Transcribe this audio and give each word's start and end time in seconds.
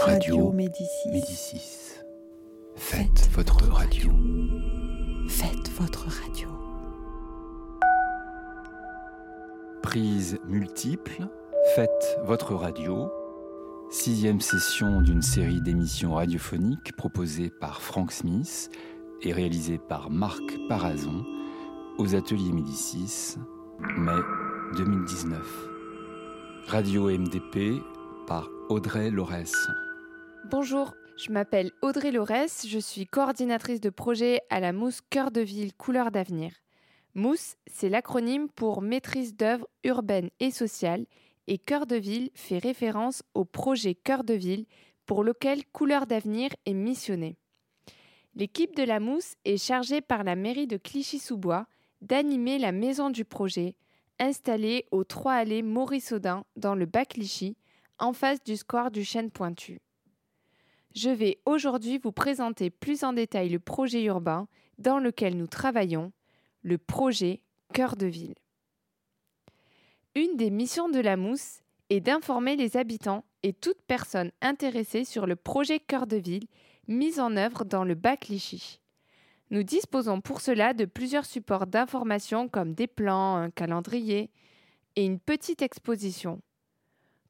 Radio 0.00 0.52
Médicis. 0.52 1.08
Médicis. 1.10 1.94
Faites, 2.76 3.28
votre 3.32 3.64
radio. 3.70 4.10
Faites 5.28 5.70
votre 5.78 6.06
radio. 6.06 6.48
Prise 9.82 10.38
multiple. 10.46 11.26
Faites 11.74 12.18
votre 12.24 12.54
radio. 12.54 13.10
Sixième 13.90 14.40
session 14.40 15.00
d'une 15.00 15.22
série 15.22 15.60
d'émissions 15.60 16.14
radiophoniques 16.14 16.94
proposées 16.96 17.50
par 17.50 17.80
Frank 17.82 18.12
Smith 18.12 18.70
et 19.22 19.32
réalisée 19.32 19.78
par 19.78 20.10
Marc 20.10 20.42
Parazon 20.68 21.24
aux 21.98 22.14
ateliers 22.14 22.52
Médicis, 22.52 23.36
mai 23.96 24.20
2019. 24.76 25.40
Radio 26.68 27.10
MDP 27.10 27.82
par 28.26 28.50
Audrey 28.68 29.10
Laurès. 29.10 29.52
Bonjour, 30.50 30.94
je 31.18 31.30
m'appelle 31.30 31.72
Audrey 31.82 32.10
Laurès, 32.10 32.66
je 32.66 32.78
suis 32.78 33.04
coordinatrice 33.04 33.82
de 33.82 33.90
projet 33.90 34.40
à 34.48 34.60
la 34.60 34.72
Mousse 34.72 35.02
Cœur 35.10 35.30
de 35.30 35.42
Ville 35.42 35.74
Couleur 35.74 36.10
d'Avenir. 36.10 36.52
Mousse, 37.14 37.56
c'est 37.66 37.90
l'acronyme 37.90 38.48
pour 38.48 38.80
Maîtrise 38.80 39.36
d'œuvre 39.36 39.68
urbaine 39.84 40.30
et 40.40 40.50
sociale, 40.50 41.04
et 41.48 41.58
Cœur 41.58 41.84
de 41.84 41.96
Ville 41.96 42.30
fait 42.32 42.56
référence 42.56 43.22
au 43.34 43.44
projet 43.44 43.94
Cœur 43.94 44.24
de 44.24 44.32
Ville 44.32 44.64
pour 45.04 45.22
lequel 45.22 45.66
Couleur 45.66 46.06
d'Avenir 46.06 46.48
est 46.64 46.72
missionné. 46.72 47.36
L'équipe 48.34 48.74
de 48.74 48.84
la 48.84 49.00
Mousse 49.00 49.34
est 49.44 49.62
chargée 49.62 50.00
par 50.00 50.24
la 50.24 50.34
mairie 50.34 50.66
de 50.66 50.78
Clichy-sous-Bois 50.78 51.66
d'animer 52.00 52.58
la 52.58 52.72
maison 52.72 53.10
du 53.10 53.26
projet, 53.26 53.76
installée 54.18 54.86
aux 54.92 55.04
3 55.04 55.30
allées 55.34 55.62
Maurice 55.62 56.12
Audin 56.12 56.46
dans 56.56 56.74
le 56.74 56.86
bas 56.86 57.04
Clichy, 57.04 57.58
en 57.98 58.14
face 58.14 58.42
du 58.42 58.56
square 58.56 58.90
du 58.90 59.04
Chêne 59.04 59.30
Pointu. 59.30 59.82
Je 60.94 61.10
vais 61.10 61.38
aujourd'hui 61.44 61.98
vous 61.98 62.12
présenter 62.12 62.70
plus 62.70 63.04
en 63.04 63.12
détail 63.12 63.48
le 63.48 63.58
projet 63.58 64.04
urbain 64.04 64.48
dans 64.78 64.98
lequel 64.98 65.36
nous 65.36 65.46
travaillons, 65.46 66.12
le 66.62 66.78
projet 66.78 67.40
Cœur 67.72 67.96
de 67.96 68.06
Ville. 68.06 68.34
Une 70.14 70.36
des 70.36 70.50
missions 70.50 70.88
de 70.88 71.00
la 71.00 71.16
Mousse 71.16 71.60
est 71.90 72.00
d'informer 72.00 72.56
les 72.56 72.76
habitants 72.76 73.24
et 73.42 73.52
toute 73.52 73.80
personne 73.86 74.32
intéressée 74.40 75.04
sur 75.04 75.26
le 75.26 75.36
projet 75.36 75.78
Cœur 75.78 76.06
de 76.06 76.16
Ville 76.16 76.48
mis 76.88 77.20
en 77.20 77.36
œuvre 77.36 77.64
dans 77.64 77.84
le 77.84 77.94
bas 77.94 78.16
Clichy. 78.16 78.80
Nous 79.50 79.62
disposons 79.62 80.20
pour 80.20 80.40
cela 80.40 80.74
de 80.74 80.84
plusieurs 80.84 81.24
supports 81.24 81.66
d'information 81.66 82.48
comme 82.48 82.74
des 82.74 82.86
plans, 82.86 83.36
un 83.36 83.50
calendrier 83.50 84.30
et 84.96 85.04
une 85.04 85.20
petite 85.20 85.62
exposition. 85.62 86.40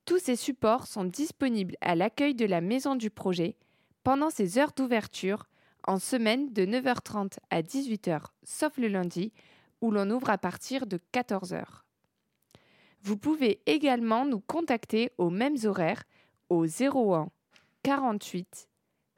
Tous 0.09 0.19
ces 0.19 0.37
supports 0.37 0.87
sont 0.87 1.05
disponibles 1.05 1.77
à 1.83 1.95
l'accueil 1.95 2.35
de 2.35 2.47
la 2.47 2.63
maison 2.63 2.97
du 2.97 3.11
projet 3.11 3.59
pendant 4.05 4.31
ses 4.31 4.57
heures 4.57 4.73
d'ouverture 4.73 5.45
en 5.87 5.99
semaine 5.99 6.51
de 6.55 6.65
9h30 6.65 7.37
à 7.51 7.61
18h, 7.61 8.23
sauf 8.43 8.79
le 8.79 8.89
lundi, 8.89 9.35
où 9.83 9.91
l'on 9.91 10.09
ouvre 10.09 10.31
à 10.31 10.39
partir 10.39 10.87
de 10.87 10.99
14h. 11.13 11.63
Vous 13.03 13.19
pouvez 13.19 13.61
également 13.67 14.25
nous 14.25 14.41
contacter 14.41 15.13
aux 15.19 15.29
mêmes 15.29 15.59
horaires 15.65 16.05
au 16.49 16.65
01 16.65 17.29
48 17.83 18.67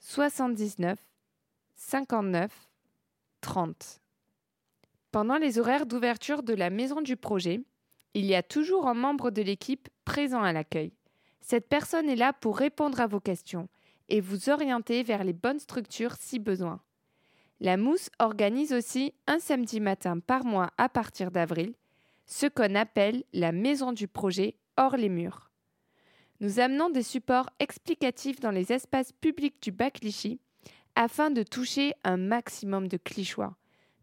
79 0.00 0.98
59 1.76 2.68
30. 3.42 4.00
Pendant 5.12 5.36
les 5.36 5.60
horaires 5.60 5.86
d'ouverture 5.86 6.42
de 6.42 6.54
la 6.54 6.68
maison 6.68 7.00
du 7.00 7.16
projet, 7.16 7.60
il 8.14 8.26
y 8.26 8.34
a 8.34 8.42
toujours 8.42 8.88
un 8.88 8.94
membre 8.94 9.30
de 9.30 9.42
l'équipe 9.42 9.88
présent 10.04 10.42
à 10.42 10.52
l'accueil. 10.52 10.92
Cette 11.40 11.68
personne 11.68 12.08
est 12.08 12.16
là 12.16 12.32
pour 12.32 12.58
répondre 12.58 13.00
à 13.00 13.06
vos 13.06 13.20
questions 13.20 13.68
et 14.08 14.20
vous 14.20 14.50
orienter 14.50 15.02
vers 15.02 15.24
les 15.24 15.32
bonnes 15.32 15.60
structures 15.60 16.16
si 16.18 16.38
besoin. 16.38 16.80
La 17.60 17.76
Mousse 17.76 18.10
organise 18.18 18.72
aussi 18.72 19.14
un 19.26 19.38
samedi 19.38 19.80
matin 19.80 20.18
par 20.18 20.44
mois 20.44 20.70
à 20.78 20.88
partir 20.88 21.30
d'avril, 21.30 21.74
ce 22.26 22.46
qu'on 22.46 22.74
appelle 22.74 23.24
la 23.32 23.52
maison 23.52 23.92
du 23.92 24.08
projet 24.08 24.56
hors 24.76 24.96
les 24.96 25.08
murs. 25.08 25.50
Nous 26.40 26.58
amenons 26.58 26.88
des 26.88 27.02
supports 27.02 27.50
explicatifs 27.58 28.40
dans 28.40 28.50
les 28.50 28.72
espaces 28.72 29.12
publics 29.12 29.62
du 29.62 29.72
bas 29.72 29.90
Clichy 29.90 30.40
afin 30.96 31.30
de 31.30 31.42
toucher 31.42 31.92
un 32.02 32.16
maximum 32.16 32.88
de 32.88 32.96
clichois, 32.96 33.56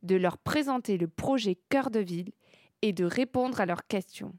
de 0.04 0.16
leur 0.16 0.38
présenter 0.38 0.98
le 0.98 1.08
projet 1.08 1.58
Cœur 1.70 1.90
de 1.90 2.00
Ville 2.00 2.32
et 2.82 2.94
de 2.94 3.06
répondre 3.06 3.60
à 3.62 3.66
leurs 3.66 3.88
questions. 3.88 4.34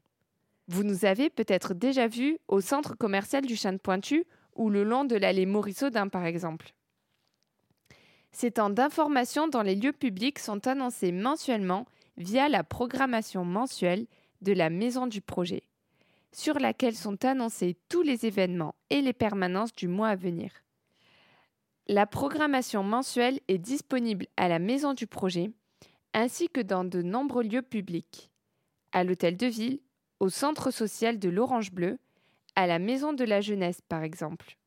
Vous 0.67 0.83
nous 0.83 1.05
avez 1.05 1.29
peut-être 1.29 1.73
déjà 1.73 2.07
vus 2.07 2.37
au 2.47 2.61
centre 2.61 2.95
commercial 2.95 3.45
du 3.45 3.55
Chêne 3.55 3.79
Pointu 3.79 4.25
ou 4.55 4.69
le 4.69 4.83
long 4.83 5.03
de 5.05 5.15
l'allée 5.15 5.45
Maurice 5.45 5.83
Audin 5.83 6.07
par 6.07 6.25
exemple. 6.25 6.73
Ces 8.31 8.51
temps 8.51 8.69
d'information 8.69 9.47
dans 9.47 9.63
les 9.63 9.75
lieux 9.75 9.93
publics 9.93 10.39
sont 10.39 10.67
annoncés 10.67 11.11
mensuellement 11.11 11.85
via 12.17 12.49
la 12.49 12.63
programmation 12.63 13.43
mensuelle 13.43 14.05
de 14.41 14.53
la 14.53 14.69
Maison 14.69 15.07
du 15.07 15.21
Projet, 15.21 15.63
sur 16.31 16.59
laquelle 16.59 16.95
sont 16.95 17.25
annoncés 17.25 17.77
tous 17.89 18.01
les 18.01 18.25
événements 18.25 18.75
et 18.89 19.01
les 19.01 19.13
permanences 19.13 19.73
du 19.73 19.87
mois 19.87 20.09
à 20.09 20.15
venir. 20.15 20.51
La 21.87 22.05
programmation 22.05 22.83
mensuelle 22.83 23.39
est 23.47 23.57
disponible 23.57 24.27
à 24.37 24.47
la 24.47 24.59
Maison 24.59 24.93
du 24.93 25.07
Projet 25.07 25.51
ainsi 26.19 26.49
que 26.49 26.59
dans 26.59 26.83
de 26.83 27.01
nombreux 27.01 27.43
lieux 27.43 27.61
publics, 27.61 28.29
à 28.91 29.05
l'hôtel 29.05 29.37
de 29.37 29.47
ville, 29.47 29.79
au 30.19 30.27
centre 30.27 30.69
social 30.69 31.17
de 31.17 31.29
l'Orange 31.29 31.71
Bleu, 31.71 31.97
à 32.55 32.67
la 32.67 32.77
Maison 32.77 33.13
de 33.13 33.23
la 33.23 33.39
Jeunesse 33.39 33.79
par 33.87 34.03
exemple. 34.03 34.57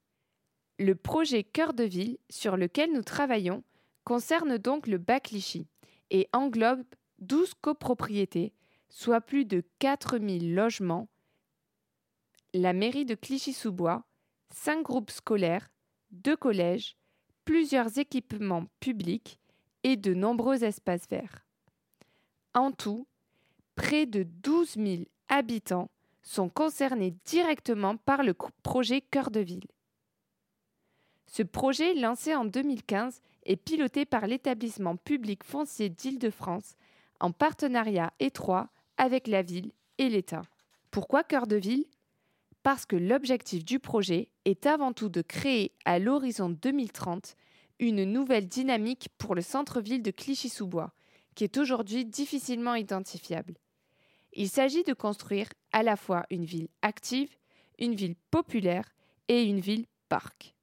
Le 0.78 0.94
projet 0.94 1.44
Cœur 1.44 1.74
de 1.74 1.84
Ville 1.84 2.16
sur 2.30 2.56
lequel 2.56 2.90
nous 2.92 3.02
travaillons 3.02 3.62
concerne 4.02 4.56
donc 4.56 4.86
le 4.86 4.96
bas 4.96 5.20
Clichy 5.20 5.66
et 6.10 6.26
englobe 6.32 6.84
12 7.18 7.52
copropriétés, 7.60 8.54
soit 8.88 9.20
plus 9.20 9.44
de 9.44 9.62
4000 9.78 10.54
logements, 10.54 11.10
la 12.54 12.72
mairie 12.72 13.04
de 13.04 13.14
Clichy-sous-Bois, 13.14 14.06
5 14.54 14.82
groupes 14.82 15.10
scolaires, 15.10 15.70
2 16.12 16.34
collèges, 16.34 16.96
plusieurs 17.44 17.98
équipements 17.98 18.64
publics 18.80 19.38
et 19.84 19.96
de 19.96 20.14
nombreux 20.14 20.64
espaces 20.64 21.08
verts. 21.08 21.44
En 22.54 22.72
tout, 22.72 23.06
près 23.74 24.06
de 24.06 24.22
12 24.22 24.74
000 24.76 25.02
habitants 25.28 25.90
sont 26.22 26.48
concernés 26.48 27.14
directement 27.24 27.96
par 27.96 28.22
le 28.22 28.34
projet 28.62 29.00
Cœur 29.00 29.30
de 29.30 29.40
Ville. 29.40 29.66
Ce 31.26 31.42
projet, 31.42 31.94
lancé 31.94 32.34
en 32.34 32.44
2015, 32.44 33.22
est 33.44 33.56
piloté 33.56 34.04
par 34.04 34.26
l'établissement 34.26 34.96
public 34.96 35.44
foncier 35.44 35.88
d'Île-de-France 35.88 36.76
en 37.20 37.32
partenariat 37.32 38.12
étroit 38.20 38.68
avec 38.98 39.26
la 39.26 39.42
ville 39.42 39.72
et 39.98 40.08
l'État. 40.08 40.42
Pourquoi 40.90 41.24
Cœur 41.24 41.46
de 41.46 41.56
Ville? 41.56 41.86
Parce 42.62 42.84
que 42.86 42.96
l'objectif 42.96 43.64
du 43.64 43.78
projet 43.78 44.28
est 44.44 44.66
avant 44.66 44.92
tout 44.92 45.08
de 45.08 45.22
créer 45.22 45.72
à 45.84 45.98
l'horizon 45.98 46.50
2030 46.50 47.34
une 47.82 48.04
nouvelle 48.04 48.46
dynamique 48.46 49.08
pour 49.18 49.34
le 49.34 49.42
centre-ville 49.42 50.02
de 50.02 50.12
Clichy-sous-Bois, 50.12 50.92
qui 51.34 51.42
est 51.42 51.58
aujourd'hui 51.58 52.04
difficilement 52.04 52.76
identifiable. 52.76 53.54
Il 54.32 54.48
s'agit 54.48 54.84
de 54.84 54.92
construire 54.92 55.48
à 55.72 55.82
la 55.82 55.96
fois 55.96 56.24
une 56.30 56.44
ville 56.44 56.68
active, 56.82 57.36
une 57.80 57.96
ville 57.96 58.14
populaire 58.30 58.94
et 59.26 59.42
une 59.42 59.58
ville 59.58 59.86
parc. 60.08 60.54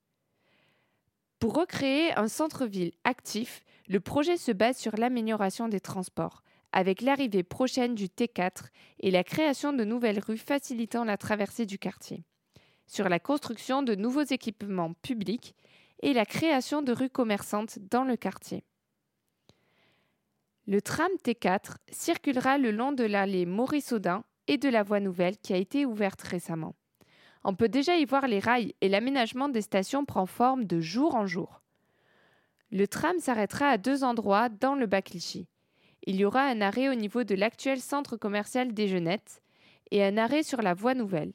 Pour 1.39 1.55
recréer 1.55 2.13
un 2.13 2.29
centre-ville 2.29 2.93
actif, 3.03 3.63
le 3.89 3.99
projet 3.99 4.37
se 4.37 4.53
base 4.53 4.77
sur 4.77 4.95
l'amélioration 4.95 5.67
des 5.67 5.81
transports, 5.81 6.41
avec 6.71 7.01
l'arrivée 7.01 7.43
prochaine 7.43 7.95
du 7.95 8.05
T4 8.05 8.69
et 9.01 9.11
la 9.11 9.25
création 9.25 9.73
de 9.73 9.83
nouvelles 9.83 10.19
rues 10.19 10.37
facilitant 10.37 11.03
la 11.03 11.17
traversée 11.17 11.65
du 11.65 11.79
quartier, 11.79 12.23
sur 12.87 13.09
la 13.09 13.19
construction 13.19 13.83
de 13.83 13.95
nouveaux 13.95 14.23
équipements 14.23 14.93
publics 15.01 15.53
et 16.01 16.13
la 16.13 16.25
création 16.25 16.81
de 16.81 16.91
rues 16.91 17.09
commerçantes 17.09 17.79
dans 17.89 18.03
le 18.03 18.15
quartier. 18.15 18.63
Le 20.67 20.81
tram 20.81 21.11
T4 21.23 21.77
circulera 21.91 22.57
le 22.57 22.71
long 22.71 22.91
de 22.91 23.03
l'allée 23.03 23.45
Maurice 23.45 23.91
Audin 23.91 24.23
et 24.47 24.57
de 24.57 24.69
la 24.69 24.83
voie 24.83 24.99
nouvelle 24.99 25.37
qui 25.37 25.53
a 25.53 25.57
été 25.57 25.85
ouverte 25.85 26.21
récemment. 26.21 26.75
On 27.43 27.55
peut 27.55 27.69
déjà 27.69 27.95
y 27.95 28.05
voir 28.05 28.27
les 28.27 28.39
rails 28.39 28.75
et 28.81 28.89
l'aménagement 28.89 29.49
des 29.49 29.61
stations 29.61 30.05
prend 30.05 30.25
forme 30.25 30.65
de 30.65 30.79
jour 30.79 31.15
en 31.15 31.25
jour. 31.25 31.61
Le 32.71 32.87
tram 32.87 33.17
s'arrêtera 33.19 33.67
à 33.67 33.77
deux 33.77 34.03
endroits 34.03 34.49
dans 34.49 34.75
le 34.75 34.85
bas 34.85 35.01
Clichy. 35.01 35.47
Il 36.03 36.17
y 36.17 36.25
aura 36.25 36.43
un 36.43 36.61
arrêt 36.61 36.89
au 36.89 36.95
niveau 36.95 37.23
de 37.23 37.35
l'actuel 37.35 37.79
centre 37.79 38.17
commercial 38.17 38.73
des 38.73 38.87
Genettes 38.87 39.41
et 39.91 40.03
un 40.03 40.17
arrêt 40.17 40.43
sur 40.43 40.61
la 40.61 40.73
voie 40.73 40.93
nouvelle. 40.93 41.33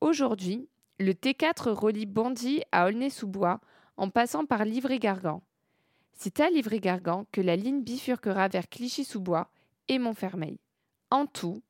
Aujourd'hui, 0.00 0.68
le 0.98 1.12
T4 1.12 1.70
relie 1.70 2.06
Bondy 2.06 2.62
à 2.72 2.86
Aulnay-sous-Bois 2.86 3.60
en 3.96 4.10
passant 4.10 4.46
par 4.46 4.64
Livry-Gargan. 4.64 5.42
C'est 6.12 6.40
à 6.40 6.50
Livry-Gargan 6.50 7.26
que 7.32 7.40
la 7.40 7.56
ligne 7.56 7.82
bifurquera 7.82 8.48
vers 8.48 8.68
Clichy-sous-Bois 8.68 9.50
et 9.88 9.98
Montfermeil. 9.98 10.58
En 11.10 11.26
tout, 11.26 11.62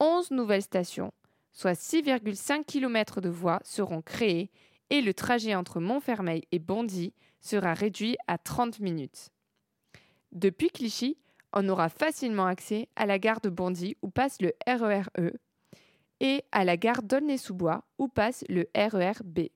11 0.00 0.32
nouvelles 0.32 0.62
stations, 0.62 1.12
soit 1.52 1.72
6,5 1.72 2.64
km 2.64 3.20
de 3.20 3.30
voies, 3.30 3.60
seront 3.64 4.02
créées 4.02 4.50
et 4.90 5.00
le 5.00 5.14
trajet 5.14 5.54
entre 5.54 5.80
Montfermeil 5.80 6.44
et 6.52 6.58
Bondy 6.58 7.14
sera 7.40 7.72
réduit 7.72 8.16
à 8.26 8.36
30 8.36 8.80
minutes. 8.80 9.30
Depuis 10.32 10.68
Clichy, 10.68 11.16
on 11.54 11.68
aura 11.68 11.88
facilement 11.88 12.46
accès 12.46 12.88
à 12.96 13.06
la 13.06 13.18
gare 13.18 13.40
de 13.40 13.48
Bondy 13.48 13.96
où 14.02 14.10
passe 14.10 14.40
le 14.40 14.52
RER 14.66 15.04
E 15.18 15.32
et 16.22 16.44
à 16.52 16.64
la 16.64 16.78
gare 16.78 17.02
d'Aulnay-sous-Bois 17.02 17.84
où 17.98 18.06
passe 18.08 18.44
le 18.48 18.70
RER 18.76 19.22
B. 19.24 19.48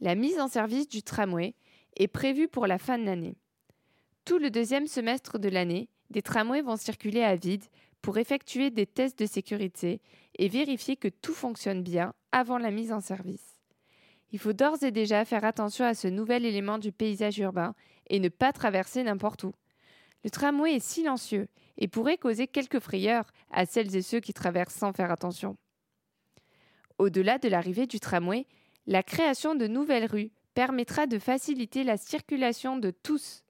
La 0.00 0.14
mise 0.14 0.40
en 0.40 0.48
service 0.48 0.88
du 0.88 1.02
tramway 1.02 1.54
est 1.96 2.08
prévue 2.08 2.48
pour 2.48 2.66
la 2.66 2.78
fin 2.78 2.98
de 2.98 3.04
l'année. 3.04 3.36
Tout 4.24 4.38
le 4.38 4.50
deuxième 4.50 4.86
semestre 4.86 5.38
de 5.38 5.50
l'année, 5.50 5.90
des 6.08 6.22
tramways 6.22 6.62
vont 6.62 6.76
circuler 6.76 7.22
à 7.22 7.36
vide 7.36 7.64
pour 8.00 8.16
effectuer 8.16 8.70
des 8.70 8.86
tests 8.86 9.18
de 9.18 9.26
sécurité 9.26 10.00
et 10.38 10.48
vérifier 10.48 10.96
que 10.96 11.08
tout 11.08 11.34
fonctionne 11.34 11.82
bien 11.82 12.14
avant 12.32 12.56
la 12.56 12.70
mise 12.70 12.90
en 12.90 13.00
service. 13.00 13.58
Il 14.32 14.38
faut 14.38 14.54
d'ores 14.54 14.82
et 14.82 14.90
déjà 14.90 15.26
faire 15.26 15.44
attention 15.44 15.84
à 15.84 15.92
ce 15.92 16.08
nouvel 16.08 16.46
élément 16.46 16.78
du 16.78 16.92
paysage 16.92 17.38
urbain 17.38 17.74
et 18.08 18.20
ne 18.20 18.30
pas 18.30 18.54
traverser 18.54 19.02
n'importe 19.02 19.44
où. 19.44 19.52
Le 20.24 20.30
tramway 20.30 20.76
est 20.76 20.84
silencieux 20.84 21.48
et 21.80 21.88
pourrait 21.88 22.18
causer 22.18 22.46
quelques 22.46 22.78
frayeurs 22.78 23.26
à 23.50 23.66
celles 23.66 23.96
et 23.96 24.02
ceux 24.02 24.20
qui 24.20 24.32
traversent 24.32 24.74
sans 24.74 24.92
faire 24.92 25.10
attention. 25.10 25.56
Au-delà 26.98 27.38
de 27.38 27.48
l'arrivée 27.48 27.86
du 27.86 27.98
tramway, 27.98 28.46
la 28.86 29.02
création 29.02 29.54
de 29.54 29.66
nouvelles 29.66 30.06
rues 30.06 30.30
permettra 30.54 31.06
de 31.06 31.18
faciliter 31.18 31.84
la 31.84 31.96
circulation 31.96 32.76
de 32.76 32.90
tous. 32.90 33.42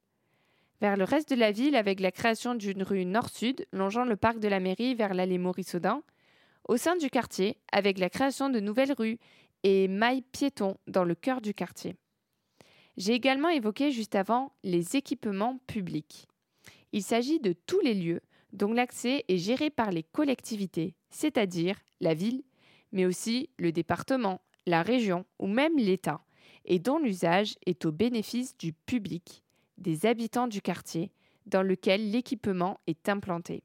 Vers 0.79 0.97
le 0.97 1.03
reste 1.03 1.29
de 1.29 1.35
la 1.35 1.51
ville, 1.51 1.75
avec 1.75 1.99
la 1.99 2.11
création 2.11 2.55
d'une 2.55 2.83
rue 2.83 3.05
nord-sud 3.05 3.67
longeant 3.71 4.05
le 4.05 4.15
parc 4.15 4.39
de 4.39 4.47
la 4.47 4.59
mairie 4.59 4.95
vers 4.95 5.13
l'allée 5.13 5.37
Maurice-Audin, 5.37 6.01
au 6.67 6.77
sein 6.77 6.95
du 6.95 7.09
quartier, 7.09 7.57
avec 7.71 7.99
la 7.99 8.09
création 8.09 8.49
de 8.49 8.59
nouvelles 8.59 8.93
rues 8.93 9.19
et 9.63 9.87
mailles 9.87 10.21
piétons 10.21 10.77
dans 10.87 11.03
le 11.03 11.15
cœur 11.15 11.41
du 11.41 11.53
quartier. 11.53 11.95
J'ai 12.97 13.13
également 13.13 13.49
évoqué 13.49 13.91
juste 13.91 14.15
avant 14.15 14.53
les 14.63 14.95
équipements 14.95 15.59
publics. 15.67 16.27
Il 16.93 17.03
s'agit 17.03 17.39
de 17.39 17.53
tous 17.53 17.79
les 17.79 17.93
lieux 17.93 18.21
dont 18.53 18.73
l'accès 18.73 19.23
est 19.27 19.37
géré 19.37 19.69
par 19.69 19.91
les 19.91 20.03
collectivités, 20.03 20.95
c'est-à-dire 21.09 21.79
la 22.01 22.13
ville, 22.13 22.43
mais 22.91 23.05
aussi 23.05 23.49
le 23.57 23.71
département, 23.71 24.41
la 24.65 24.83
région 24.83 25.25
ou 25.39 25.47
même 25.47 25.77
l'État, 25.77 26.21
et 26.65 26.79
dont 26.79 26.99
l'usage 26.99 27.55
est 27.65 27.85
au 27.85 27.91
bénéfice 27.91 28.57
du 28.57 28.73
public, 28.73 29.43
des 29.77 30.05
habitants 30.05 30.47
du 30.47 30.61
quartier 30.61 31.11
dans 31.45 31.63
lequel 31.63 32.11
l'équipement 32.11 32.79
est 32.87 33.09
implanté. 33.09 33.63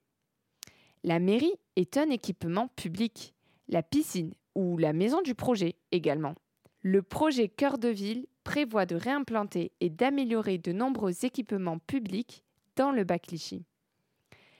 La 1.02 1.18
mairie 1.18 1.54
est 1.76 1.96
un 1.96 2.10
équipement 2.10 2.68
public, 2.68 3.34
la 3.68 3.82
piscine 3.82 4.32
ou 4.54 4.78
la 4.78 4.92
maison 4.92 5.20
du 5.22 5.34
projet 5.34 5.76
également. 5.92 6.34
Le 6.80 7.02
projet 7.02 7.48
Cœur 7.48 7.78
de 7.78 7.88
Ville 7.88 8.26
prévoit 8.44 8.86
de 8.86 8.96
réimplanter 8.96 9.72
et 9.80 9.90
d'améliorer 9.90 10.58
de 10.58 10.72
nombreux 10.72 11.24
équipements 11.24 11.78
publics 11.78 12.44
dans 12.76 12.92
le 12.92 13.04
bas 13.04 13.18
Clichy. 13.18 13.64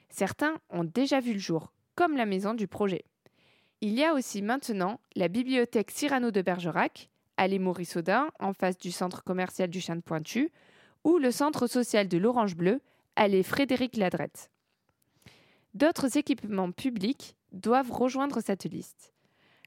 Certains 0.08 0.56
ont 0.70 0.84
déjà 0.84 1.20
vu 1.20 1.34
le 1.34 1.38
jour, 1.38 1.72
comme 1.94 2.16
la 2.16 2.26
maison 2.26 2.54
du 2.54 2.66
projet. 2.66 3.04
Il 3.80 3.92
y 3.92 4.04
a 4.04 4.14
aussi 4.14 4.42
maintenant 4.42 5.00
la 5.14 5.28
bibliothèque 5.28 5.90
Cyrano 5.90 6.30
de 6.30 6.42
Bergerac, 6.42 7.10
allée 7.36 7.58
Maurice 7.58 7.96
Audin, 7.96 8.28
en 8.40 8.52
face 8.52 8.78
du 8.78 8.90
centre 8.90 9.22
commercial 9.22 9.68
du 9.68 9.80
Chêne 9.80 10.02
Pointu, 10.02 10.50
ou 11.04 11.18
le 11.18 11.30
centre 11.30 11.66
social 11.66 12.08
de 12.08 12.18
l'Orange 12.18 12.56
Bleu, 12.56 12.80
allée 13.14 13.42
Frédéric 13.42 13.96
Ladrette. 13.96 14.50
D'autres 15.74 16.16
équipements 16.16 16.72
publics 16.72 17.36
doivent 17.52 17.92
rejoindre 17.92 18.40
cette 18.40 18.64
liste. 18.64 19.12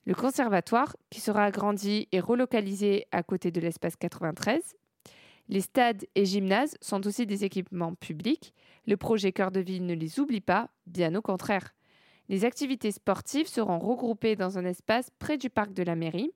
Le 0.06 0.16
conservatoire, 0.16 0.96
qui 1.12 1.22
sera 1.22 1.46
agrandi 1.46 2.08
et 2.12 2.20
relocalisé 2.20 3.06
à 3.12 3.22
côté 3.22 3.52
de 3.52 3.62
l'espace 3.62 3.96
93. 3.96 4.76
Les 5.50 5.62
stades 5.62 6.06
et 6.14 6.26
gymnases 6.26 6.78
sont 6.80 7.06
aussi 7.08 7.26
des 7.26 7.44
équipements 7.44 7.96
publics. 7.96 8.54
Le 8.86 8.98
projet 8.98 9.32
Cœur 9.32 9.50
de 9.50 9.60
Ville 9.60 9.88
ne 9.88 9.96
les 9.96 10.20
oublie 10.20 10.42
pas, 10.42 10.70
bien 10.86 11.16
au 11.16 11.24
contraire. 11.24 11.74
Les 12.30 12.46
activités 12.46 12.92
sportives 12.92 13.48
seront 13.48 13.80
regroupées 13.80 14.36
dans 14.36 14.60
un 14.60 14.66
espace 14.66 15.10
près 15.18 15.40
du 15.40 15.50
parc 15.50 15.74
de 15.74 15.82
la 15.82 15.96
mairie 15.96 16.32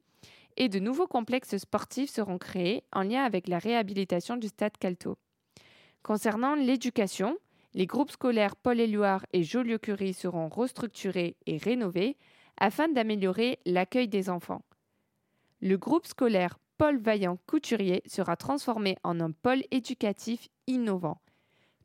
et 0.57 0.67
de 0.67 0.79
nouveaux 0.79 1.05
complexes 1.05 1.57
sportifs 1.57 2.09
seront 2.09 2.39
créés 2.39 2.83
en 2.91 3.03
lien 3.03 3.23
avec 3.23 3.47
la 3.47 3.59
réhabilitation 3.59 4.35
du 4.35 4.47
stade 4.47 4.77
Calto. 4.79 5.17
Concernant 6.01 6.55
l'éducation, 6.55 7.37
les 7.75 7.85
groupes 7.85 8.11
scolaires 8.11 8.55
Paul-Éluard 8.55 9.27
et 9.31 9.43
Joliot-Curie 9.43 10.13
seront 10.13 10.49
restructurés 10.49 11.37
et 11.45 11.57
rénovés 11.57 12.17
afin 12.57 12.87
d'améliorer 12.87 13.59
l'accueil 13.65 14.07
des 14.07 14.31
enfants. 14.31 14.63
Le 15.61 15.77
groupe 15.77 16.07
scolaire 16.07 16.57
Paul 16.77 16.97
Vaillant 16.97 17.37
Couturier 17.47 18.01
sera 18.05 18.35
transformé 18.35 18.97
en 19.03 19.19
un 19.19 19.31
pôle 19.31 19.63
éducatif 19.71 20.47
innovant. 20.67 21.21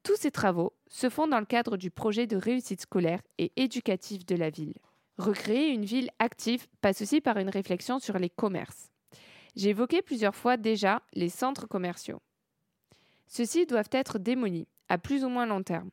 Tous 0.03 0.17
ces 0.17 0.31
travaux 0.31 0.73
se 0.89 1.11
font 1.11 1.27
dans 1.27 1.41
le 1.41 1.47
cadre 1.47 1.77
du 1.77 1.91
projet 1.91 2.27
de 2.27 2.37
réussite 2.37 2.81
scolaire 2.81 3.21
et 3.37 3.53
éducative 3.57 4.25
de 4.25 4.35
la 4.35 4.51
ville. 4.51 4.75
Recréer 5.19 5.69
une 5.69 5.85
ville 5.85 6.11
active 6.19 6.67
passe 6.81 7.03
aussi 7.03 7.21
par 7.21 7.37
une 7.37 7.51
réflexion 7.51 7.99
sur 7.99 8.19
les 8.19 8.31
commerces. 8.31 8.91
J'ai 9.57 9.71
évoqué 9.71 10.01
plusieurs 10.01 10.37
fois 10.37 10.57
déjà 10.57 11.03
les 11.13 11.29
centres 11.29 11.67
commerciaux. 11.67 12.23
Ceux-ci 13.27 13.67
doivent 13.67 13.91
être 13.93 14.19
démolis, 14.19 14.69
à 14.89 14.97
plus 14.97 15.25
ou 15.25 15.29
moins 15.29 15.47
long 15.47 15.63
terme. 15.63 15.91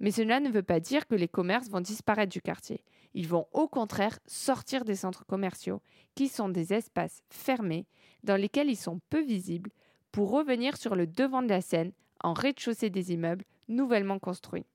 Mais 0.00 0.10
cela 0.10 0.40
ne 0.40 0.50
veut 0.50 0.62
pas 0.62 0.80
dire 0.80 1.06
que 1.06 1.14
les 1.14 1.28
commerces 1.28 1.68
vont 1.68 1.80
disparaître 1.80 2.32
du 2.32 2.42
quartier. 2.42 2.84
Ils 3.14 3.28
vont 3.28 3.46
au 3.52 3.66
contraire 3.66 4.18
sortir 4.26 4.84
des 4.84 4.96
centres 4.96 5.24
commerciaux, 5.24 5.80
qui 6.14 6.28
sont 6.28 6.48
des 6.48 6.72
espaces 6.74 7.22
fermés 7.30 7.86
dans 8.22 8.36
lesquels 8.36 8.68
ils 8.68 8.76
sont 8.76 9.00
peu 9.08 9.22
visibles, 9.22 9.70
pour 10.12 10.30
revenir 10.30 10.76
sur 10.76 10.96
le 10.96 11.06
devant 11.06 11.42
de 11.42 11.48
la 11.48 11.60
scène 11.60 11.92
en 12.22 12.32
rez-de-chaussée 12.32 12.90
des 12.90 13.12
immeubles 13.12 13.44
nouvellement 13.68 14.18
construits. 14.18 14.66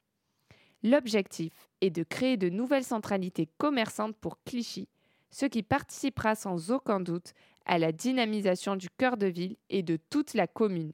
L'objectif 0.84 1.54
est 1.82 1.92
de 1.92 2.04
créer 2.04 2.38
de 2.38 2.50
nouvelles 2.50 2.84
centralités 2.84 3.48
commerçantes 3.58 4.16
pour 4.16 4.42
Clichy, 4.44 4.88
ce 5.30 5.46
qui 5.46 5.64
participera 5.64 6.36
sans 6.36 6.72
aucun 6.72 7.00
doute 7.00 7.34
à 7.66 7.78
la 7.78 7.92
dynamisation 7.92 8.76
du 8.76 8.90
cœur 8.90 9.18
de 9.18 9.28
ville 9.28 9.58
et 9.70 9.84
de 9.84 9.98
toute 9.98 10.34
la 10.34 10.48
commune. 10.48 10.92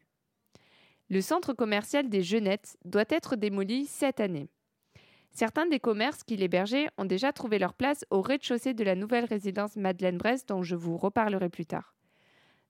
Le 1.09 1.21
centre 1.21 1.53
commercial 1.53 2.09
des 2.09 2.21
Genettes 2.21 2.77
doit 2.83 3.05
être 3.09 3.37
démoli 3.37 3.85
cette 3.85 4.19
année. 4.19 4.49
Certains 5.31 5.65
des 5.67 5.79
commerces 5.79 6.23
qui 6.23 6.35
l'hébergeaient 6.35 6.89
ont 6.97 7.05
déjà 7.05 7.31
trouvé 7.31 7.59
leur 7.59 7.73
place 7.73 8.03
au 8.09 8.21
rez-de-chaussée 8.21 8.73
de 8.73 8.83
la 8.83 8.95
nouvelle 8.95 9.25
résidence 9.25 9.77
Madeleine-Brest 9.77 10.49
dont 10.49 10.63
je 10.63 10.75
vous 10.75 10.97
reparlerai 10.97 11.47
plus 11.49 11.65
tard. 11.65 11.95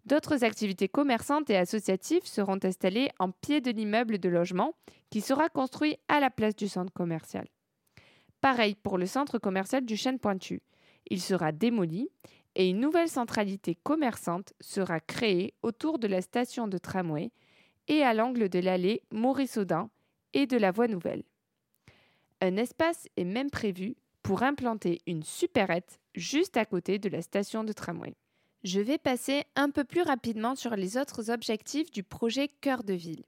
D'autres 0.06 0.44
activités 0.44 0.88
commerçantes 0.88 1.50
et 1.50 1.58
associatives 1.58 2.26
seront 2.26 2.60
installées 2.64 3.10
en 3.20 3.32
pied 3.32 3.60
de 3.60 3.72
l'immeuble 3.72 4.20
de 4.20 4.30
logement 4.30 4.74
qui 5.10 5.22
sera 5.22 5.50
construit 5.50 5.98
à 6.08 6.20
la 6.20 6.30
place 6.30 6.56
du 6.56 6.68
centre 6.68 6.94
commercial. 6.94 7.48
Pareil 8.40 8.76
pour 8.76 8.98
le 8.98 9.08
centre 9.08 9.40
commercial 9.40 9.84
du 9.84 9.98
Chêne 9.98 10.20
Pointu. 10.20 10.62
Il 11.10 11.22
sera 11.22 11.52
démoli 11.52 12.10
et 12.56 12.70
une 12.70 12.80
nouvelle 12.80 13.10
centralité 13.10 13.76
commerçante 13.76 14.54
sera 14.62 15.00
créée 15.00 15.56
autour 15.64 16.00
de 16.00 16.08
la 16.08 16.22
station 16.22 16.68
de 16.68 16.78
tramway 16.78 17.32
et 17.88 18.04
à 18.04 18.14
l'angle 18.14 18.50
de 18.50 18.60
l'allée 18.60 19.02
Maurice-Audin 19.12 19.90
et 20.34 20.46
de 20.46 20.58
la 20.58 20.72
voie 20.72 20.88
nouvelle. 20.88 21.24
Un 22.42 22.58
espace 22.58 23.08
est 23.18 23.24
même 23.24 23.50
prévu 23.50 23.96
pour 24.22 24.44
implanter 24.44 25.02
une 25.08 25.24
supérette 25.24 26.00
juste 26.16 26.58
à 26.58 26.66
côté 26.66 27.00
de 27.00 27.10
la 27.10 27.22
station 27.22 27.64
de 27.64 27.74
tramway. 27.74 28.16
Je 28.64 28.82
vais 28.82 28.98
passer 28.98 29.44
un 29.56 29.70
peu 29.70 29.84
plus 29.84 30.02
rapidement 30.02 30.56
sur 30.56 30.76
les 30.76 30.98
autres 30.98 31.32
objectifs 31.32 31.92
du 31.92 32.04
projet 32.04 32.50
Cœur 32.62 32.84
de 32.84 32.94
ville. 32.94 33.24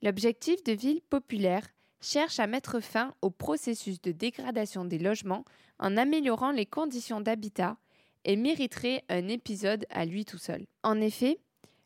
L'objectif 0.00 0.64
de 0.64 0.72
ville 0.72 1.02
populaire 1.02 1.68
cherche 2.00 2.40
à 2.40 2.46
mettre 2.46 2.80
fin 2.80 3.14
au 3.22 3.30
processus 3.30 4.00
de 4.00 4.10
dégradation 4.10 4.84
des 4.84 4.98
logements 4.98 5.44
en 5.78 5.96
améliorant 5.96 6.50
les 6.50 6.66
conditions 6.66 7.20
d'habitat 7.20 7.76
et 8.24 8.36
mériterait 8.36 9.04
un 9.08 9.28
épisode 9.28 9.86
à 9.90 10.04
lui 10.04 10.24
tout 10.24 10.38
seul. 10.38 10.66
En 10.82 11.00
effet, 11.00 11.38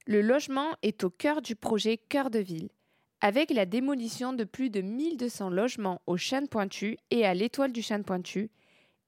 le 0.06 0.22
logement 0.22 0.76
est 0.82 1.02
au 1.02 1.10
cœur 1.10 1.42
du 1.42 1.56
projet 1.56 1.96
Cœur 1.96 2.30
de 2.30 2.38
ville. 2.38 2.68
Avec 3.20 3.50
la 3.50 3.66
démolition 3.66 4.32
de 4.32 4.44
plus 4.44 4.70
de 4.70 4.80
1200 4.80 5.50
logements 5.50 6.00
au 6.06 6.16
Chêne 6.16 6.48
Pointu 6.48 6.96
et 7.10 7.26
à 7.26 7.34
l'Étoile 7.34 7.72
du 7.72 7.82
Chêne 7.82 8.04
Pointu, 8.04 8.50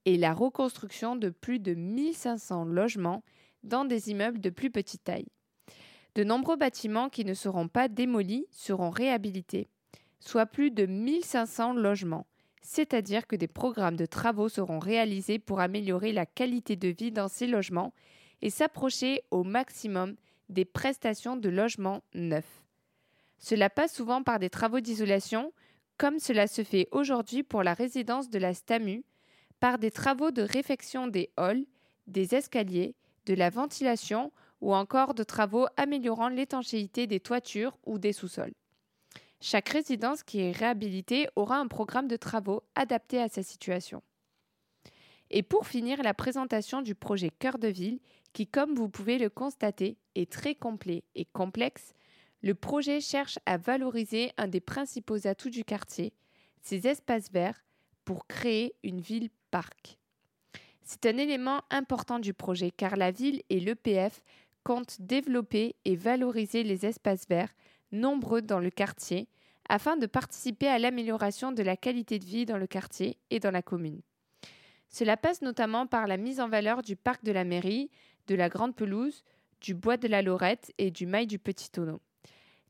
et 0.07 0.17
la 0.17 0.33
reconstruction 0.33 1.15
de 1.15 1.29
plus 1.29 1.61
de 1.61 1.75
1500 1.75 2.65
logements 2.65 3.23
dans 3.63 3.85
des 3.85 4.11
immeubles 4.11 4.41
de 4.41 4.51
plus 4.51 4.71
petite 4.71 5.05
taille. 5.05 5.29
De 6.15 6.25
nombreux 6.25 6.57
bâtiments 6.57 7.11
qui 7.11 7.25
ne 7.25 7.35
seront 7.35 7.69
pas 7.69 7.89
démolis 7.89 8.47
seront 8.51 8.91
réhabilités, 8.91 9.69
soit 10.19 10.47
plus 10.47 10.71
de 10.71 10.87
1500 10.87 11.75
logements, 11.75 12.27
c'est-à-dire 12.63 13.27
que 13.27 13.37
des 13.37 13.47
programmes 13.47 13.97
de 13.97 14.07
travaux 14.07 14.49
seront 14.49 14.79
réalisés 14.79 15.39
pour 15.39 15.61
améliorer 15.61 16.13
la 16.13 16.27
qualité 16.27 16.75
de 16.75 16.89
vie 16.89 17.13
dans 17.13 17.29
ces 17.29 17.47
logements 17.47 17.93
et 18.43 18.51
s'approcher 18.51 19.23
au 19.31 19.45
maximum 19.45 20.17
des 20.49 20.65
prestations 20.65 21.37
de 21.37 21.49
logement 21.49 22.03
neufs. 22.15 22.65
Cela 23.39 23.71
passe 23.71 23.95
souvent 23.95 24.23
par 24.23 24.39
des 24.39 24.51
travaux 24.51 24.81
d'isolation, 24.81 25.53
comme 25.97 26.19
cela 26.19 26.47
se 26.47 26.65
fait 26.65 26.89
aujourd'hui 26.93 27.43
pour 27.43 27.63
la 27.63 27.75
résidence 27.75 28.31
de 28.31 28.39
la 28.39 28.55
STAMU, 28.55 29.05
par 29.61 29.79
des 29.79 29.91
travaux 29.91 30.31
de 30.31 30.43
réfection 30.43 31.07
des 31.07 31.31
halls, 31.37 31.67
des 32.07 32.35
escaliers, 32.35 32.95
de 33.27 33.35
la 33.35 33.51
ventilation 33.51 34.33
ou 34.61 34.75
encore 34.75 35.15
de 35.15 35.23
travaux 35.23 35.67
améliorant 35.77 36.29
l'étanchéité 36.29 37.07
des 37.07 37.21
toitures 37.21 37.77
ou 37.85 37.99
des 37.99 38.13
sous-sols. 38.13 38.55
Chaque 39.41 39.69
résidence 39.69 40.25
qui 40.25 40.41
est 40.41 40.53
réhabilitée 40.53 41.29
aura 41.37 41.59
un 41.59 41.69
programme 41.69 42.09
de 42.09 42.17
travaux 42.17 42.63
adapté 42.75 43.21
à 43.21 43.29
sa 43.29 43.43
situation. 43.43 44.03
Et 45.31 45.43
pour 45.43 45.67
finir, 45.67 46.03
la 46.03 46.15
présentation 46.15 46.83
du 46.83 46.95
projet 46.95 47.31
Cœur 47.31 47.59
de 47.59 47.69
Ville, 47.69 48.01
qui, 48.33 48.47
comme 48.47 48.75
vous 48.75 48.89
pouvez 48.89 49.19
le 49.19 49.29
constater, 49.29 49.99
est 50.15 50.31
très 50.31 50.55
complet 50.55 51.05
et 51.15 51.27
complexe, 51.27 51.93
le 52.43 52.55
projet 52.55 53.01
cherche 53.01 53.39
à 53.47 53.57
valoriser 53.57 54.31
un 54.37 54.49
des 54.49 54.61
principaux 54.61 55.27
atouts 55.27 55.51
du 55.51 55.65
quartier, 55.65 56.13
ses 56.63 56.87
espaces 56.87 57.31
verts, 57.31 57.65
pour 58.05 58.27
créer 58.27 58.75
une 58.83 59.01
ville-parc. 59.01 59.99
C'est 60.83 61.05
un 61.05 61.19
élément 61.19 61.61
important 61.69 62.19
du 62.19 62.33
projet 62.33 62.71
car 62.71 62.97
la 62.97 63.11
ville 63.11 63.43
et 63.51 63.61
l'EPF 63.61 64.23
comptent 64.65 65.01
développer 65.01 65.77
et 65.85 65.97
valoriser 65.97 66.63
les 66.63 66.87
espaces 66.87 67.29
verts, 67.29 67.55
nombreux 67.93 68.41
dans 68.41 68.61
le 68.61 68.71
quartier, 68.71 69.29
afin 69.69 69.97
de 69.97 70.07
participer 70.07 70.69
à 70.69 70.79
l'amélioration 70.79 71.53
de 71.53 71.63
la 71.63 71.77
qualité 71.77 72.19
de 72.19 72.25
vie 72.25 72.47
dans 72.47 72.57
le 72.57 72.67
quartier 72.67 73.19
et 73.31 73.41
dans 73.41 73.51
la 73.51 73.63
commune. 73.63 74.01
Cela 74.91 75.17
passe 75.17 75.43
notamment 75.43 75.87
par 75.87 76.07
la 76.07 76.17
mise 76.17 76.41
en 76.41 76.49
valeur 76.49 76.83
du 76.83 76.97
parc 76.97 77.25
de 77.25 77.33
la 77.33 77.45
mairie, 77.45 77.91
de 78.27 78.35
la 78.35 78.49
grande 78.49 78.75
pelouse, 78.75 79.25
du 79.61 79.75
bois 79.75 79.97
de 79.97 80.09
la 80.09 80.23
Lorette 80.23 80.73
et 80.79 80.91
du 80.91 81.07
mail 81.07 81.27
du 81.27 81.39
Petit 81.39 81.71
Tonneau. 81.71 82.01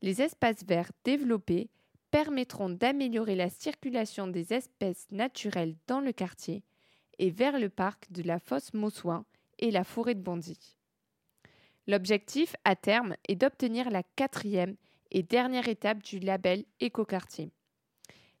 Les 0.01 0.21
espaces 0.21 0.63
verts 0.65 0.91
développés 1.03 1.69
permettront 2.11 2.69
d'améliorer 2.69 3.35
la 3.35 3.49
circulation 3.49 4.27
des 4.27 4.53
espèces 4.53 5.07
naturelles 5.11 5.75
dans 5.87 5.99
le 5.99 6.11
quartier 6.11 6.63
et 7.19 7.29
vers 7.29 7.59
le 7.59 7.69
parc 7.69 8.11
de 8.11 8.23
la 8.23 8.39
fosse 8.39 8.73
Mossoin 8.73 9.25
et 9.59 9.71
la 9.71 9.83
forêt 9.83 10.15
de 10.15 10.21
Bondy. 10.21 10.77
L'objectif, 11.87 12.55
à 12.63 12.75
terme, 12.75 13.15
est 13.27 13.35
d'obtenir 13.35 13.89
la 13.89 14.03
quatrième 14.03 14.75
et 15.11 15.23
dernière 15.23 15.67
étape 15.67 16.01
du 16.03 16.19
label 16.19 16.63
Écoquartier. 16.79 17.51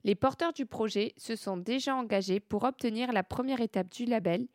Les 0.03 0.15
porteurs 0.15 0.53
du 0.53 0.65
projet 0.65 1.13
se 1.17 1.35
sont 1.35 1.57
déjà 1.57 1.95
engagés 1.95 2.39
pour 2.39 2.63
obtenir 2.63 3.11
la 3.11 3.23
première 3.23 3.61
étape 3.61 3.89
du 3.89 4.05
label 4.05 4.47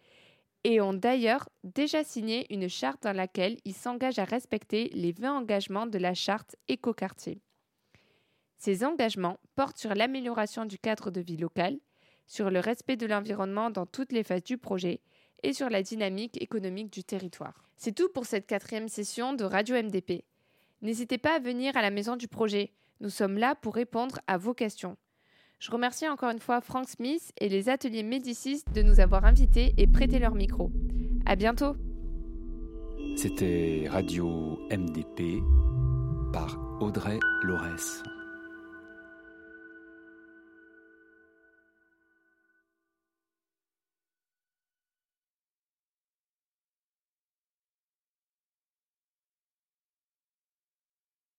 et 0.64 0.80
ont 0.80 0.94
d'ailleurs 0.94 1.48
déjà 1.62 2.02
signé 2.02 2.52
une 2.52 2.68
charte 2.68 3.02
dans 3.02 3.12
laquelle 3.12 3.58
ils 3.64 3.74
s'engagent 3.74 4.18
à 4.18 4.24
respecter 4.24 4.88
les 4.94 5.12
20 5.12 5.38
engagements 5.40 5.86
de 5.86 5.98
la 5.98 6.14
charte 6.14 6.56
Écoquartier. 6.68 7.42
Ces 8.56 8.82
engagements 8.82 9.38
portent 9.56 9.76
sur 9.76 9.94
l'amélioration 9.94 10.64
du 10.64 10.78
cadre 10.78 11.10
de 11.10 11.20
vie 11.20 11.36
local, 11.36 11.78
sur 12.26 12.50
le 12.50 12.60
respect 12.60 12.96
de 12.96 13.06
l'environnement 13.06 13.68
dans 13.68 13.84
toutes 13.84 14.12
les 14.12 14.22
phases 14.22 14.42
du 14.42 14.56
projet 14.56 15.02
et 15.42 15.52
sur 15.52 15.68
la 15.68 15.82
dynamique 15.82 16.40
économique 16.40 16.90
du 16.90 17.04
territoire. 17.04 17.68
C'est 17.76 17.94
tout 17.94 18.08
pour 18.08 18.24
cette 18.24 18.46
quatrième 18.46 18.88
session 18.88 19.34
de 19.34 19.44
Radio 19.44 19.76
MDP. 19.76 20.24
N'hésitez 20.80 21.18
pas 21.18 21.36
à 21.36 21.38
venir 21.40 21.76
à 21.76 21.82
la 21.82 21.90
maison 21.90 22.16
du 22.16 22.28
projet. 22.28 22.72
Nous 23.00 23.10
sommes 23.10 23.36
là 23.36 23.54
pour 23.54 23.74
répondre 23.74 24.20
à 24.26 24.38
vos 24.38 24.54
questions. 24.54 24.96
Je 25.58 25.70
remercie 25.70 26.08
encore 26.08 26.30
une 26.30 26.40
fois 26.40 26.60
Frank 26.60 26.88
Smith 26.88 27.32
et 27.38 27.48
les 27.48 27.68
ateliers 27.68 28.02
Médicis 28.02 28.62
de 28.74 28.82
nous 28.82 29.00
avoir 29.00 29.24
invités 29.24 29.74
et 29.78 29.86
prêté 29.86 30.18
leur 30.18 30.34
micro. 30.34 30.70
À 31.26 31.36
bientôt. 31.36 31.76
C'était 33.16 33.86
Radio 33.88 34.58
MDP 34.70 35.42
par 36.32 36.58
Audrey 36.80 37.18
Laurès. 37.42 38.02